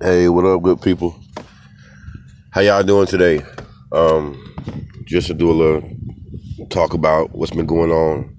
Hey, 0.00 0.28
what 0.28 0.44
up, 0.44 0.62
good 0.62 0.80
people? 0.80 1.16
How 2.50 2.60
y'all 2.60 2.84
doing 2.84 3.08
today? 3.08 3.44
Um, 3.90 4.40
just 5.04 5.26
to 5.26 5.34
do 5.34 5.50
a 5.50 5.52
little 5.52 5.96
talk 6.70 6.94
about 6.94 7.32
what's 7.32 7.50
been 7.50 7.66
going 7.66 7.90
on 7.90 8.36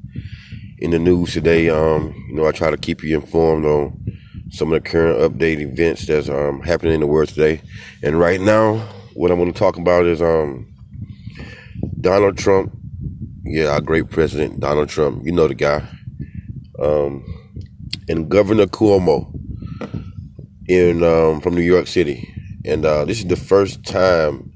in 0.79 0.91
the 0.91 0.99
news 0.99 1.33
today. 1.33 1.69
Um, 1.69 2.13
you 2.29 2.35
know, 2.35 2.47
I 2.47 2.53
try 2.53 2.69
to 2.69 2.77
keep 2.77 3.03
you 3.03 3.17
informed 3.17 3.65
on 3.65 4.05
some 4.51 4.71
of 4.71 4.81
the 4.81 4.89
current 4.89 5.19
update 5.19 5.59
events 5.59 6.07
that's 6.07 6.29
um, 6.29 6.61
happening 6.61 6.93
in 6.93 7.02
the 7.02 7.07
world 7.07 7.27
today. 7.27 7.62
And 8.02 8.18
right 8.18 8.39
now, 8.39 8.78
what 9.14 9.30
I'm 9.30 9.38
going 9.38 9.52
to 9.52 9.60
talk 9.60 9.78
about 9.78 10.05
is 10.05 10.21
um, 10.21 10.73
Donald 12.00 12.38
Trump. 12.38 12.73
Yeah, 13.44 13.68
our 13.68 13.82
great 13.82 14.10
president, 14.10 14.62
Donald 14.62 14.88
Trump. 14.88 15.25
You 15.25 15.34
know 15.34 15.50
the 15.50 15.55
guy. 15.55 15.86
Um, 16.80 17.25
and 18.07 18.30
Governor 18.30 18.68
Cuomo 18.68 19.32
in 20.68 21.04
um, 21.04 21.42
from 21.42 21.56
New 21.56 21.61
York 21.61 21.87
City, 21.87 22.33
and 22.65 22.86
uh, 22.86 23.06
this 23.06 23.19
is 23.19 23.25
the 23.25 23.36
first 23.36 23.83
time 23.83 24.51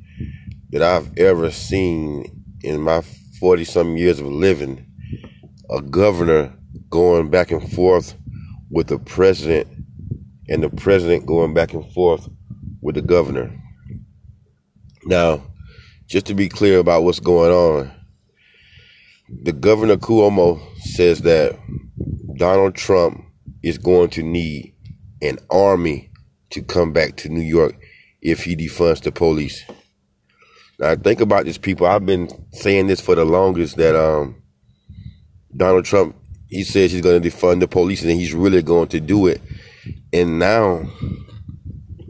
that 0.69 0.81
I've 0.81 1.17
ever 1.17 1.51
seen 1.51 2.43
in 2.63 2.81
my 2.81 3.01
forty 3.39 3.63
some 3.63 3.97
years 3.97 4.19
of 4.19 4.27
living 4.27 4.85
a 5.69 5.81
governor 5.81 6.53
going 6.89 7.29
back 7.29 7.51
and 7.51 7.71
forth 7.73 8.15
with 8.69 8.87
the 8.87 8.99
president, 8.99 9.67
and 10.47 10.63
the 10.63 10.69
president 10.69 11.25
going 11.25 11.53
back 11.53 11.73
and 11.73 11.89
forth 11.93 12.29
with 12.81 12.95
the 12.95 13.01
governor. 13.01 13.51
Now, 15.05 15.43
just 16.07 16.25
to 16.27 16.33
be 16.33 16.47
clear 16.49 16.79
about 16.79 17.03
what's 17.03 17.19
going 17.19 17.51
on, 17.51 17.91
the 19.43 19.51
governor 19.51 19.97
Cuomo 19.97 20.61
says 20.79 21.21
that 21.21 21.57
Donald 22.37 22.75
Trump 22.75 23.25
is 23.63 23.77
going 23.77 24.09
to 24.11 24.23
need 24.23 24.73
an 25.21 25.39
army 25.49 26.06
to 26.51 26.61
come 26.61 26.93
back 26.93 27.17
to 27.17 27.29
New 27.29 27.41
York 27.41 27.75
if 28.21 28.43
he 28.43 28.55
defunds 28.55 29.01
the 29.01 29.11
police. 29.11 29.63
Now 30.79 30.95
think 30.95 31.21
about 31.21 31.45
this, 31.45 31.57
people. 31.57 31.87
I've 31.87 32.05
been 32.05 32.29
saying 32.53 32.87
this 32.87 33.01
for 33.01 33.15
the 33.15 33.25
longest 33.25 33.77
that 33.77 33.95
um, 33.95 34.41
Donald 35.55 35.85
Trump 35.85 36.15
he 36.49 36.63
says 36.63 36.91
he's 36.91 37.01
going 37.01 37.21
to 37.21 37.29
defund 37.29 37.59
the 37.59 37.67
police 37.67 38.03
and 38.03 38.11
he's 38.11 38.33
really 38.33 38.61
going 38.61 38.87
to 38.89 38.99
do 38.99 39.27
it, 39.27 39.41
and 40.13 40.39
now 40.39 40.85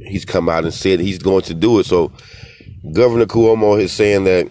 he's 0.05 0.25
come 0.25 0.49
out 0.49 0.63
and 0.63 0.73
said 0.73 0.99
he's 0.99 1.19
going 1.19 1.43
to 1.43 1.53
do 1.53 1.79
it. 1.79 1.85
So 1.85 2.11
Governor 2.93 3.25
Cuomo 3.25 3.79
is 3.79 3.91
saying 3.91 4.25
that 4.25 4.49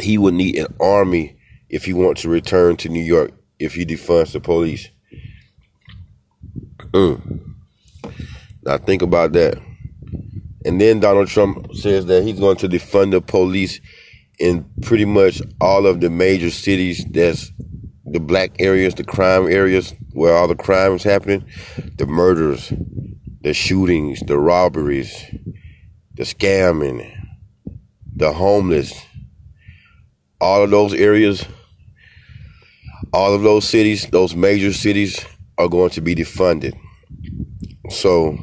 he 0.00 0.18
would 0.18 0.34
need 0.34 0.56
an 0.56 0.74
army 0.80 1.36
if 1.68 1.84
he 1.84 1.92
wants 1.92 2.22
to 2.22 2.28
return 2.28 2.76
to 2.76 2.88
New 2.88 3.02
York 3.02 3.32
if 3.58 3.74
he 3.74 3.84
defunds 3.84 4.32
the 4.32 4.40
police. 4.40 4.88
Mm. 6.92 7.37
Now 8.68 8.76
think 8.76 9.00
about 9.00 9.32
that. 9.32 9.58
And 10.66 10.78
then 10.78 11.00
Donald 11.00 11.28
Trump 11.28 11.74
says 11.74 12.04
that 12.04 12.22
he's 12.22 12.38
going 12.38 12.58
to 12.58 12.68
defund 12.68 13.12
the 13.12 13.22
police 13.22 13.80
in 14.38 14.68
pretty 14.82 15.06
much 15.06 15.40
all 15.58 15.86
of 15.86 16.02
the 16.02 16.10
major 16.10 16.50
cities 16.50 17.02
that's 17.10 17.50
the 18.04 18.20
black 18.20 18.50
areas, 18.58 18.94
the 18.94 19.04
crime 19.04 19.50
areas 19.50 19.94
where 20.12 20.36
all 20.36 20.46
the 20.46 20.54
crime 20.54 20.92
is 20.92 21.02
happening, 21.02 21.46
the 21.96 22.04
murders, 22.04 22.70
the 23.40 23.54
shootings, 23.54 24.20
the 24.26 24.38
robberies, 24.38 25.14
the 26.12 26.24
scamming, 26.24 27.10
the 28.16 28.34
homeless, 28.34 28.92
all 30.42 30.62
of 30.62 30.68
those 30.68 30.92
areas, 30.92 31.46
all 33.14 33.32
of 33.32 33.40
those 33.40 33.66
cities, 33.66 34.06
those 34.08 34.36
major 34.36 34.74
cities 34.74 35.24
are 35.56 35.68
going 35.68 35.88
to 35.88 36.02
be 36.02 36.14
defunded. 36.14 36.78
So 37.88 38.36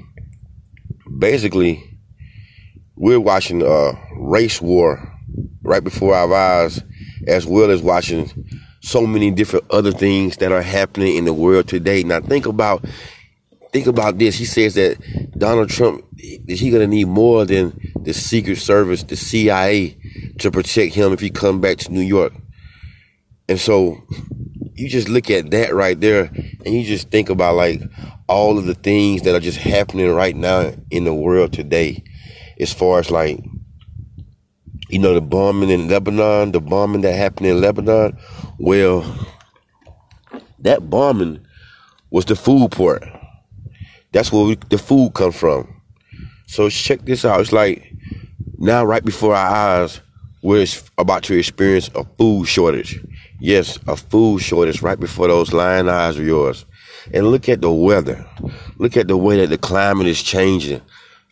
basically, 1.18 1.84
we're 2.96 3.20
watching 3.20 3.62
a 3.62 3.92
race 4.18 4.62
war 4.62 5.12
right 5.64 5.84
before 5.84 6.16
our 6.16 6.34
eyes, 6.34 6.82
as 7.28 7.46
well 7.46 7.72
as 7.72 7.82
watching 7.82 8.32
so 8.82 9.06
many 9.06 9.32
different 9.32 9.66
other 9.72 9.92
things 9.92 10.38
that 10.38 10.52
are 10.52 10.62
happening 10.62 11.18
in 11.18 11.26
the 11.26 11.34
world 11.34 11.68
today. 11.68 12.04
Now 12.04 12.22
think 12.22 12.46
about 12.46 12.86
think 13.74 13.88
about 13.88 14.18
this. 14.20 14.38
He 14.38 14.46
says 14.46 14.76
that 14.76 14.98
Donald 15.38 15.70
Trump 15.70 16.06
is 16.18 16.60
he 16.60 16.70
gonna 16.70 16.88
need 16.88 17.08
more 17.08 17.46
than 17.46 17.78
the 18.00 18.14
Secret 18.14 18.58
Service, 18.58 19.04
the 19.04 19.16
CIA, 19.16 19.98
to 20.40 20.52
protect 20.52 20.94
him 20.94 21.12
if 21.14 21.20
he 21.20 21.30
come 21.30 21.60
back 21.60 21.78
to 21.80 21.92
New 21.92 22.02
York. 22.02 22.34
And 23.50 23.60
so 23.60 24.04
you 24.76 24.90
just 24.90 25.08
look 25.08 25.30
at 25.30 25.52
that 25.52 25.74
right 25.74 26.00
there 26.00 26.24
and 26.24 26.74
you 26.76 26.84
just 26.84 27.10
think 27.10 27.30
about 27.30 27.56
like 27.56 27.82
all 28.28 28.58
of 28.58 28.66
the 28.66 28.76
things 28.76 29.22
that 29.22 29.34
are 29.34 29.40
just 29.40 29.58
happening 29.58 30.12
right 30.12 30.36
now 30.36 30.74
in 30.92 31.06
the 31.06 31.14
world 31.14 31.54
today 31.54 32.04
as 32.60 32.74
far 32.74 33.00
as 33.00 33.10
like 33.10 33.40
you 34.90 35.00
know 35.00 35.14
the 35.14 35.22
bombing 35.22 35.70
in 35.70 35.88
Lebanon, 35.88 36.52
the 36.52 36.60
bombing 36.60 37.02
that 37.02 37.14
happened 37.14 37.48
in 37.48 37.62
Lebanon. 37.62 38.18
Well, 38.60 39.04
that 40.60 40.90
bombing 40.90 41.46
was 42.12 42.26
the 42.26 42.36
food 42.36 42.72
port. 42.72 43.04
That's 44.12 44.32
where 44.32 44.46
we, 44.46 44.56
the 44.70 44.78
food 44.78 45.14
come 45.14 45.32
from. 45.32 45.82
So 46.48 46.70
check 46.70 47.02
this 47.02 47.26
out. 47.26 47.42
It's 47.42 47.52
like 47.52 47.92
now 48.58 48.86
right 48.86 49.04
before 49.04 49.36
our 49.36 49.82
eyes, 49.84 50.02
we're 50.46 50.68
about 51.00 51.24
to 51.24 51.36
experience 51.36 51.90
a 51.96 52.04
food 52.04 52.46
shortage. 52.46 53.04
Yes, 53.40 53.80
a 53.88 53.96
food 53.96 54.44
shortage 54.44 54.84
right 54.84 55.00
before 55.00 55.28
those 55.28 55.52
lion 55.52 55.90
eyes 55.90 56.20
of 56.20 56.26
yours. 56.28 56.66
And 57.12 57.32
look 57.32 57.50
at 57.50 57.62
the 57.62 57.72
weather. 57.72 58.24
Look 58.78 58.96
at 58.96 59.08
the 59.08 59.18
way 59.18 59.38
that 59.38 59.48
the 59.48 59.58
climate 59.58 60.06
is 60.06 60.22
changing. 60.22 60.82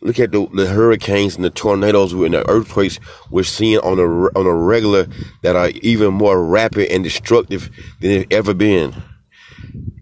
Look 0.00 0.18
at 0.18 0.32
the, 0.32 0.48
the 0.52 0.66
hurricanes 0.66 1.36
and 1.36 1.44
the 1.44 1.50
tornadoes 1.50 2.12
and 2.12 2.34
the 2.34 2.48
earthquakes 2.50 2.98
we're 3.30 3.44
seeing 3.44 3.78
on 3.78 4.00
a 4.00 4.04
on 4.36 4.46
a 4.46 4.52
regular 4.52 5.06
that 5.42 5.54
are 5.54 5.68
even 5.82 6.12
more 6.12 6.44
rapid 6.44 6.90
and 6.90 7.04
destructive 7.04 7.70
than 8.00 8.10
they've 8.10 8.32
ever 8.32 8.52
been. 8.52 9.00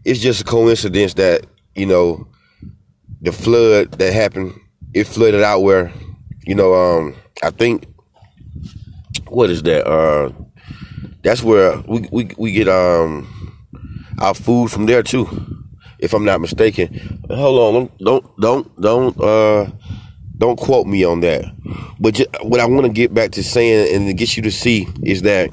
It's 0.06 0.20
just 0.20 0.40
a 0.40 0.44
coincidence 0.44 1.14
that 1.14 1.44
you 1.74 1.84
know 1.84 2.26
the 3.20 3.30
flood 3.30 3.92
that 3.92 4.14
happened. 4.14 4.58
It 4.94 5.04
flooded 5.04 5.42
out 5.42 5.60
where 5.60 5.92
you 6.46 6.54
know 6.54 6.74
um 6.74 7.14
I 7.42 7.50
think 7.50 7.91
what 9.32 9.50
is 9.50 9.62
that 9.62 9.86
uh 9.86 10.30
that's 11.22 11.42
where 11.42 11.78
we 11.86 12.08
we 12.12 12.30
we 12.36 12.52
get 12.52 12.68
um 12.68 13.28
our 14.18 14.34
food 14.34 14.70
from 14.70 14.86
there 14.86 15.02
too, 15.02 15.26
if 15.98 16.12
I'm 16.14 16.24
not 16.24 16.40
mistaken. 16.40 17.24
Hold 17.30 17.76
on, 17.76 17.90
don't 17.98 18.40
don't 18.40 18.80
don't 18.80 19.20
uh 19.20 19.70
don't 20.38 20.58
quote 20.58 20.86
me 20.86 21.04
on 21.04 21.20
that. 21.20 21.44
But 22.00 22.14
just, 22.14 22.28
what 22.42 22.60
I 22.60 22.66
want 22.66 22.86
to 22.86 22.92
get 22.92 23.14
back 23.14 23.30
to 23.32 23.44
saying 23.44 23.94
and 23.94 24.08
to 24.08 24.14
get 24.14 24.36
you 24.36 24.42
to 24.42 24.50
see 24.50 24.88
is 25.04 25.22
that 25.22 25.50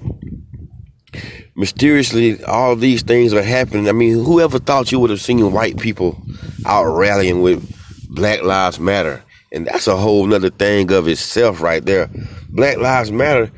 mysteriously 1.55 2.43
all 2.45 2.75
these 2.75 3.03
things 3.03 3.33
are 3.33 3.43
happening. 3.43 3.87
I 3.87 3.91
mean, 3.91 4.23
whoever 4.23 4.59
thought 4.59 4.91
you 4.91 4.99
would 4.99 5.09
have 5.09 5.21
seen 5.21 5.51
white 5.51 5.77
people 5.77 6.21
out 6.65 6.85
rallying 6.85 7.41
with 7.41 7.63
Black 8.09 8.41
Lives 8.41 8.79
Matter? 8.79 9.23
And 9.51 9.67
that's 9.67 9.87
a 9.87 9.97
whole 9.97 10.25
nother 10.25 10.49
thing 10.49 10.91
of 10.91 11.07
itself 11.07 11.61
right 11.61 11.83
there. 11.83 12.09
Black 12.49 12.77
Lives 12.77 13.11
Matter 13.11 13.51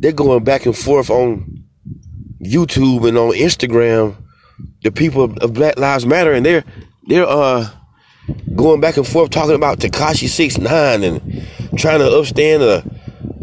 they're 0.00 0.12
going 0.12 0.44
back 0.44 0.66
and 0.66 0.76
forth 0.76 1.10
on 1.10 1.64
YouTube 2.40 3.06
and 3.08 3.18
on 3.18 3.32
Instagram. 3.32 4.16
The 4.82 4.92
people 4.92 5.24
of 5.24 5.52
Black 5.54 5.78
Lives 5.78 6.06
Matter, 6.06 6.32
and 6.32 6.44
they're 6.44 6.64
they're 7.06 7.26
uh 7.26 7.68
going 8.54 8.80
back 8.80 8.96
and 8.96 9.06
forth 9.06 9.30
talking 9.30 9.54
about 9.54 9.78
Tekashi 9.78 10.28
Six 10.28 10.58
Nine 10.58 11.02
and 11.02 11.20
trying 11.76 11.98
to 12.00 12.06
upstand 12.06 12.62
a 12.62 12.84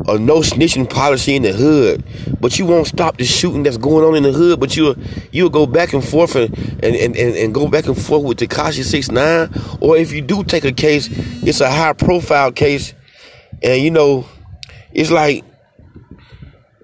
a 0.08 0.20
no 0.20 0.40
snitching 0.40 0.90
policy 0.90 1.36
in 1.36 1.42
the 1.42 1.52
hood, 1.52 2.04
but 2.40 2.60
you 2.60 2.66
won't 2.66 2.86
stop 2.88 3.18
the 3.18 3.26
shooting 3.26 3.64
that's 3.64 3.78
going 3.78 4.06
on 4.06 4.16
in 4.16 4.24
the 4.24 4.32
hood. 4.32 4.60
But 4.60 4.76
you'll 4.76 4.96
you'll 5.32 5.50
go 5.50 5.66
back 5.66 5.94
and 5.94 6.04
forth 6.04 6.36
and 6.36 6.56
and, 6.84 6.96
and, 6.96 7.36
and 7.36 7.54
go 7.54 7.68
back 7.68 7.88
and 7.88 8.00
forth 8.00 8.24
with 8.24 8.40
Tekashi 8.40 8.84
Six 8.84 9.10
Nine, 9.10 9.50
or 9.82 9.98
if 9.98 10.14
you 10.14 10.22
do 10.22 10.44
take 10.44 10.64
a 10.64 10.72
case, 10.72 11.10
it's 11.44 11.62
a 11.62 11.70
high 11.70 11.94
profile 11.94 12.52
case, 12.52 12.94
and 13.64 13.82
you 13.82 13.92
know, 13.92 14.26
it's 14.92 15.12
like 15.12 15.44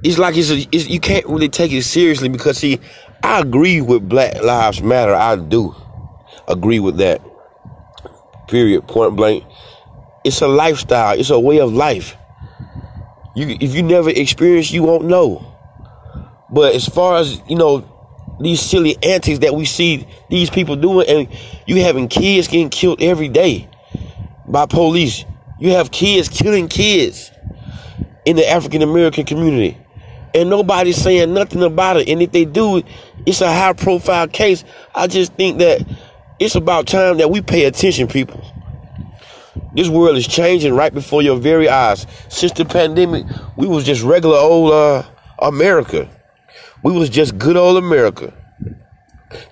it's 0.04 0.18
like 0.18 0.36
it's, 0.36 0.50
a, 0.50 0.68
it's, 0.72 0.88
you 0.88 1.00
can't 1.00 1.26
really 1.28 1.50
take 1.50 1.72
it 1.72 1.84
seriously 1.84 2.30
because 2.30 2.58
see, 2.58 2.80
I 3.24 3.40
agree 3.40 3.82
with 3.82 4.08
Black 4.08 4.42
Lives 4.42 4.82
Matter. 4.82 5.14
I 5.14 5.36
do 5.36 5.76
agree 6.48 6.80
with 6.80 6.98
that. 6.98 7.22
Period. 8.48 8.88
Point 8.88 9.16
blank. 9.16 9.44
It's 10.24 10.42
a 10.42 10.48
lifestyle. 10.48 11.20
It's 11.20 11.30
a 11.30 11.40
way 11.40 11.60
of 11.60 11.72
life. 11.74 12.16
You, 13.36 13.58
if 13.62 13.76
you 13.76 13.84
never 13.84 14.10
experience, 14.10 14.72
you 14.72 14.84
won't 14.84 15.06
know. 15.06 15.48
But 16.52 16.76
as 16.76 16.88
far 16.88 17.18
as 17.18 17.40
you 17.48 17.56
know, 17.56 17.88
these 18.42 18.60
silly 18.60 18.98
antics 19.04 19.40
that 19.40 19.54
we 19.54 19.66
see 19.66 20.08
these 20.30 20.50
people 20.50 20.76
doing, 20.76 21.08
and 21.08 21.28
you 21.66 21.82
having 21.82 22.08
kids 22.08 22.48
getting 22.48 22.70
killed 22.70 23.02
every 23.02 23.30
day 23.30 23.70
by 24.48 24.66
police. 24.66 25.26
You 25.60 25.72
have 25.72 25.92
kids 25.92 26.28
killing 26.28 26.68
kids 26.68 27.32
in 28.26 28.36
the 28.36 28.50
African 28.50 28.82
American 28.82 29.26
community 29.26 29.78
and 30.34 30.50
nobody's 30.50 30.98
saying 30.98 31.34
nothing 31.34 31.64
about 31.64 31.98
it. 31.98 32.10
And 32.10 32.22
if 32.22 32.32
they 32.32 32.46
do, 32.46 32.84
it's 33.26 33.42
a 33.42 33.52
high 33.52 33.74
profile 33.74 34.28
case. 34.28 34.64
I 34.96 35.08
just 35.08 35.34
think 35.34 35.60
that 35.60 35.86
it's 36.40 36.56
about 36.56 36.88
time 36.88 37.18
that 37.18 37.30
we 37.30 37.42
pay 37.42 37.66
attention, 37.66 38.08
people. 38.08 38.44
This 39.74 39.90
world 39.90 40.18
is 40.18 40.28
changing 40.28 40.74
right 40.74 40.94
before 40.94 41.22
your 41.22 41.38
very 41.38 41.70
eyes. 41.70 42.06
Since 42.30 42.54
the 42.54 42.66
pandemic, 42.66 43.26
we 43.56 43.68
was 43.68 43.86
just 43.86 44.02
regular 44.02 44.38
old 44.38 44.74
uh, 44.74 45.04
America. 45.40 46.10
We 46.84 46.94
was 46.94 47.10
just 47.10 47.38
good 47.38 47.58
old 47.58 47.78
America. 47.78 48.34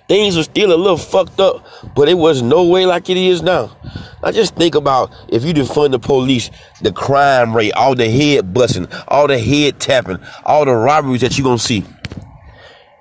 Things 0.08 0.36
were 0.36 0.42
still 0.42 0.72
a 0.72 0.76
little 0.76 0.96
fucked 0.96 1.40
up, 1.40 1.66
but 1.94 2.08
it 2.08 2.14
was 2.14 2.42
no 2.42 2.64
way 2.66 2.86
like 2.86 3.08
it 3.08 3.16
is 3.16 3.42
now. 3.42 3.76
I 4.22 4.32
just 4.32 4.54
think 4.54 4.74
about 4.74 5.12
if 5.28 5.44
you 5.44 5.54
defund 5.54 5.92
the 5.92 5.98
police, 5.98 6.50
the 6.82 6.92
crime 6.92 7.56
rate, 7.56 7.72
all 7.72 7.94
the 7.94 8.08
head 8.10 8.52
busting, 8.52 8.88
all 9.08 9.26
the 9.26 9.38
head 9.38 9.80
tapping, 9.80 10.18
all 10.44 10.64
the 10.64 10.74
robberies 10.74 11.22
that 11.22 11.38
you're 11.38 11.44
gonna 11.44 11.58
see. 11.58 11.84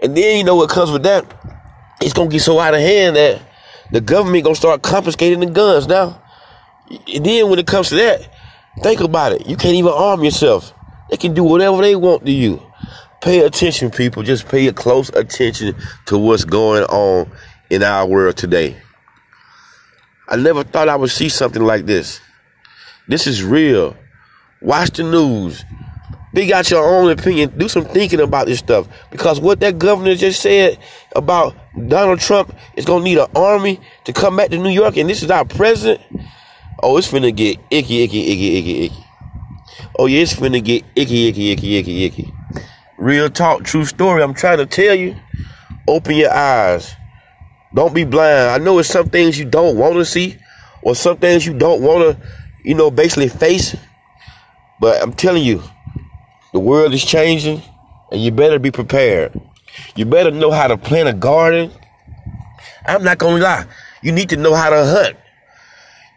And 0.01 0.15
then 0.15 0.37
you 0.37 0.43
know 0.43 0.55
what 0.55 0.69
comes 0.69 0.91
with 0.91 1.03
that? 1.03 1.25
It's 2.01 2.13
gonna 2.13 2.29
get 2.29 2.41
so 2.41 2.59
out 2.59 2.73
of 2.73 2.79
hand 2.79 3.17
that 3.17 3.41
the 3.91 4.01
government 4.01 4.43
gonna 4.43 4.55
start 4.55 4.81
confiscating 4.81 5.41
the 5.41 5.47
guns 5.47 5.87
now. 5.87 6.21
And 7.13 7.25
then 7.25 7.49
when 7.49 7.59
it 7.59 7.67
comes 7.67 7.89
to 7.89 7.95
that, 7.95 8.33
think 8.81 9.01
about 9.01 9.33
it. 9.33 9.47
You 9.47 9.57
can't 9.57 9.75
even 9.75 9.91
arm 9.91 10.23
yourself. 10.23 10.73
They 11.09 11.17
can 11.17 11.33
do 11.33 11.43
whatever 11.43 11.81
they 11.81 11.95
want 11.95 12.25
to 12.25 12.31
you. 12.31 12.61
Pay 13.21 13.41
attention, 13.41 13.91
people. 13.91 14.23
Just 14.23 14.47
pay 14.47 14.67
a 14.67 14.73
close 14.73 15.09
attention 15.09 15.75
to 16.05 16.17
what's 16.17 16.45
going 16.45 16.83
on 16.83 17.29
in 17.69 17.83
our 17.83 18.05
world 18.05 18.37
today. 18.37 18.77
I 20.27 20.37
never 20.37 20.63
thought 20.63 20.87
I 20.87 20.95
would 20.95 21.09
see 21.09 21.27
something 21.27 21.61
like 21.61 21.85
this. 21.85 22.21
This 23.07 23.27
is 23.27 23.43
real. 23.43 23.97
Watch 24.61 24.91
the 24.91 25.03
news. 25.03 25.65
Be 26.33 26.53
out 26.53 26.69
your 26.69 26.87
own 26.87 27.09
opinion. 27.11 27.57
Do 27.57 27.67
some 27.67 27.85
thinking 27.85 28.21
about 28.21 28.45
this 28.45 28.59
stuff. 28.59 28.87
Because 29.09 29.39
what 29.41 29.59
that 29.61 29.79
governor 29.79 30.15
just 30.15 30.41
said 30.41 30.77
about 31.15 31.55
Donald 31.87 32.19
Trump 32.19 32.55
is 32.75 32.85
going 32.85 33.01
to 33.01 33.03
need 33.03 33.17
an 33.17 33.27
army 33.35 33.81
to 34.05 34.13
come 34.13 34.37
back 34.37 34.49
to 34.51 34.57
New 34.57 34.69
York, 34.69 34.95
and 34.97 35.09
this 35.09 35.23
is 35.23 35.31
our 35.31 35.45
president. 35.45 36.01
Oh, 36.81 36.97
it's 36.97 37.11
finna 37.11 37.35
get 37.35 37.57
icky, 37.71 38.03
icky, 38.03 38.31
icky, 38.31 38.57
icky, 38.57 38.85
icky. 38.85 39.05
Oh, 39.97 40.05
yeah, 40.05 40.21
it's 40.21 40.35
finna 40.35 40.63
get 40.63 40.85
icky, 40.95 41.27
icky, 41.27 41.51
icky, 41.51 41.77
icky, 41.77 42.05
icky. 42.05 42.33
Real 42.99 43.29
talk, 43.29 43.63
true 43.63 43.85
story. 43.85 44.21
I'm 44.21 44.33
trying 44.33 44.57
to 44.57 44.65
tell 44.65 44.93
you. 44.93 45.15
Open 45.87 46.15
your 46.17 46.31
eyes. 46.31 46.93
Don't 47.73 47.95
be 47.95 48.03
blind. 48.03 48.49
I 48.49 48.57
know 48.57 48.77
it's 48.77 48.89
some 48.89 49.09
things 49.09 49.39
you 49.39 49.45
don't 49.45 49.77
want 49.77 49.95
to 49.95 50.03
see, 50.03 50.35
or 50.81 50.95
some 50.95 51.15
things 51.15 51.45
you 51.45 51.57
don't 51.57 51.81
want 51.81 52.19
to, 52.19 52.27
you 52.65 52.75
know, 52.75 52.91
basically 52.91 53.29
face. 53.29 53.73
But 54.81 55.01
I'm 55.01 55.13
telling 55.13 55.43
you, 55.43 55.63
the 56.51 56.59
world 56.59 56.93
is 56.93 57.03
changing, 57.03 57.61
and 58.11 58.21
you 58.21 58.31
better 58.31 58.59
be 58.59 58.69
prepared. 58.69 59.39
You 59.95 60.05
better 60.05 60.31
know 60.31 60.51
how 60.51 60.67
to 60.67 60.77
plant 60.77 61.07
a 61.07 61.13
garden. 61.13 61.71
I'm 62.85 63.03
not 63.03 63.17
gonna 63.17 63.41
lie. 63.41 63.65
You 64.01 64.11
need 64.11 64.27
to 64.29 64.37
know 64.37 64.55
how 64.55 64.69
to 64.69 64.85
hunt. 64.85 65.15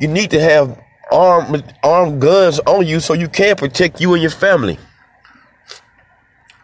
You 0.01 0.09
need 0.09 0.31
to 0.33 0.41
have 0.41 0.83
armed 1.13 1.63
armed 1.85 2.21
guns 2.21 2.59
on 2.61 2.87
you 2.87 2.99
so 2.99 3.15
you 3.15 3.29
can 3.29 3.55
protect 3.55 4.01
you 4.01 4.15
and 4.15 4.23
your 4.23 4.33
family. 4.33 4.79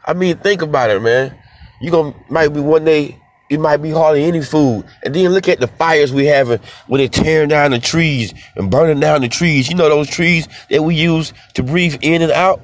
I 0.08 0.14
mean, 0.14 0.38
think 0.38 0.62
about 0.62 0.90
it, 0.90 1.02
man. 1.02 1.36
You 1.80 1.90
gonna 1.90 2.14
might 2.30 2.48
be 2.48 2.60
one 2.60 2.84
day 2.84 3.20
it 3.50 3.60
might 3.60 3.76
be 3.78 3.90
hardly 3.90 4.24
any 4.24 4.42
food, 4.42 4.84
and 5.04 5.14
then 5.14 5.30
look 5.30 5.48
at 5.48 5.60
the 5.60 5.66
fires 5.66 6.12
we 6.12 6.26
having 6.26 6.60
when 6.86 6.98
they're 6.98 7.08
tearing 7.08 7.50
down 7.50 7.70
the 7.70 7.78
trees 7.78 8.34
and 8.56 8.70
burning 8.70 9.00
down 9.00 9.20
the 9.20 9.28
trees. 9.28 9.68
You 9.68 9.76
know 9.76 9.88
those 9.88 10.08
trees 10.08 10.48
that 10.70 10.82
we 10.82 10.94
use 10.94 11.32
to 11.54 11.62
breathe 11.62 11.98
in 12.00 12.22
and 12.22 12.32
out. 12.32 12.62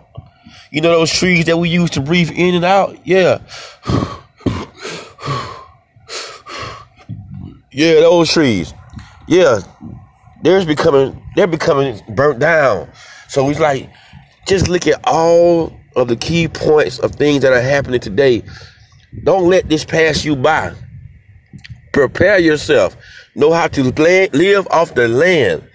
You 0.70 0.80
know 0.80 0.90
those 0.90 1.12
trees 1.12 1.44
that 1.44 1.58
we 1.58 1.68
use 1.68 1.90
to 1.90 2.00
breathe 2.00 2.30
in 2.30 2.54
and 2.54 2.64
out. 2.64 3.06
Yeah. 3.06 3.40
Yeah, 7.70 7.94
those 8.00 8.32
trees. 8.32 8.72
Yeah, 9.26 9.60
they're 10.42 10.64
becoming 10.64 11.20
they're 11.34 11.46
becoming 11.46 12.00
burnt 12.14 12.38
down. 12.38 12.88
So 13.28 13.50
it's 13.50 13.60
like 13.60 13.90
just 14.46 14.68
look 14.68 14.86
at 14.86 15.00
all 15.04 15.76
of 15.96 16.08
the 16.08 16.16
key 16.16 16.48
points 16.48 16.98
of 16.98 17.14
things 17.14 17.42
that 17.42 17.52
are 17.52 17.60
happening 17.60 18.00
today. 18.00 18.42
Don't 19.22 19.48
let 19.48 19.68
this 19.68 19.84
pass 19.84 20.24
you 20.24 20.36
by. 20.36 20.74
Prepare 21.92 22.38
yourself. 22.38 22.96
Know 23.34 23.52
how 23.52 23.68
to 23.68 23.82
live 24.32 24.68
off 24.70 24.94
the 24.94 25.08
land. 25.08 25.68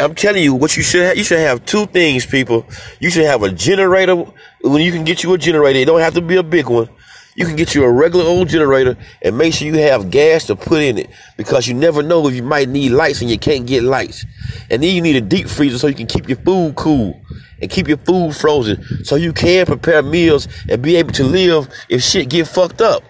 I'm 0.00 0.14
telling 0.14 0.44
you, 0.44 0.54
what 0.54 0.76
you 0.76 0.82
should 0.84 1.02
have, 1.02 1.16
you 1.16 1.24
should 1.24 1.40
have 1.40 1.64
two 1.64 1.86
things, 1.86 2.24
people. 2.24 2.66
You 3.00 3.10
should 3.10 3.24
have 3.24 3.42
a 3.42 3.50
generator. 3.50 4.14
When 4.62 4.82
you 4.82 4.92
can 4.92 5.04
get 5.04 5.24
you 5.24 5.32
a 5.34 5.38
generator, 5.38 5.80
it 5.80 5.86
don't 5.86 6.00
have 6.00 6.14
to 6.14 6.20
be 6.20 6.36
a 6.36 6.42
big 6.42 6.68
one. 6.68 6.88
You 7.38 7.46
can 7.46 7.54
get 7.54 7.72
you 7.72 7.84
a 7.84 7.92
regular 7.92 8.24
old 8.24 8.48
generator 8.48 8.96
and 9.22 9.38
make 9.38 9.54
sure 9.54 9.68
you 9.68 9.74
have 9.74 10.10
gas 10.10 10.46
to 10.46 10.56
put 10.56 10.82
in 10.82 10.98
it 10.98 11.08
because 11.36 11.68
you 11.68 11.74
never 11.74 12.02
know 12.02 12.26
if 12.26 12.34
you 12.34 12.42
might 12.42 12.68
need 12.68 12.90
lights 12.90 13.20
and 13.20 13.30
you 13.30 13.38
can't 13.38 13.64
get 13.64 13.84
lights. 13.84 14.26
And 14.68 14.82
then 14.82 14.92
you 14.92 15.00
need 15.00 15.14
a 15.14 15.20
deep 15.20 15.48
freezer 15.48 15.78
so 15.78 15.86
you 15.86 15.94
can 15.94 16.08
keep 16.08 16.28
your 16.28 16.38
food 16.38 16.74
cool 16.74 17.22
and 17.62 17.70
keep 17.70 17.86
your 17.86 17.98
food 17.98 18.34
frozen 18.34 18.82
so 19.04 19.14
you 19.14 19.32
can 19.32 19.66
prepare 19.66 20.02
meals 20.02 20.48
and 20.68 20.82
be 20.82 20.96
able 20.96 21.12
to 21.12 21.22
live 21.22 21.68
if 21.88 22.02
shit 22.02 22.28
get 22.28 22.48
fucked 22.48 22.80
up. 22.80 23.04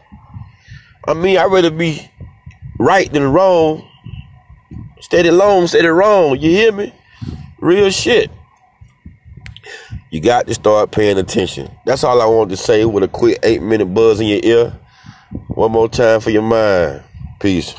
I 1.07 1.15
mean, 1.15 1.39
I'd 1.39 1.51
rather 1.51 1.71
be 1.71 2.11
right 2.79 3.11
than 3.11 3.33
wrong. 3.33 3.89
Steady 5.01 5.31
long, 5.31 5.69
steady 5.69 5.89
wrong. 5.89 6.39
You 6.39 6.51
hear 6.51 6.73
me? 6.73 6.95
Real 7.61 7.89
shit. 7.89 8.31
You 10.11 10.21
got 10.21 10.47
to 10.47 10.55
start 10.55 10.91
paying 10.91 11.19
attention. 11.19 11.71
That's 11.85 12.03
all 12.05 12.23
I 12.23 12.27
wanted 12.27 12.51
to 12.51 12.57
say 12.57 12.85
with 12.87 13.05
a 13.05 13.09
quick 13.09 13.39
eight 13.43 13.63
minute 13.63 13.87
buzz 13.87 14.21
in 14.21 14.29
your 14.29 14.41
ear. 14.43 14.79
One 15.49 15.73
more 15.73 15.89
time 15.89 16.21
for 16.21 16.31
your 16.31 16.43
mind. 16.43 17.03
Peace. 17.41 17.75